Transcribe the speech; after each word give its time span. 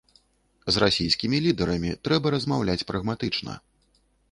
З 0.77 0.81
расійскімі 0.83 1.41
лідарамі 1.45 1.91
трэба 2.09 2.27
размаўляць 2.39 2.87
прагматычна. 2.93 3.51